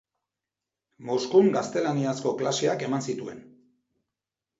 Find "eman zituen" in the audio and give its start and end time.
2.87-3.45